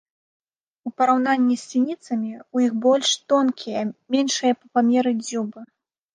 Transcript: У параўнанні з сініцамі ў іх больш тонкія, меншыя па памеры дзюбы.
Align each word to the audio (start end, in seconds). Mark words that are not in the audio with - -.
У 0.89 0.91
параўнанні 1.01 1.57
з 1.63 1.67
сініцамі 1.73 2.31
ў 2.37 2.57
іх 2.69 2.81
больш 2.87 3.09
тонкія, 3.35 3.85
меншыя 4.17 4.53
па 4.61 4.65
памеры 4.81 5.11
дзюбы. 5.25 5.59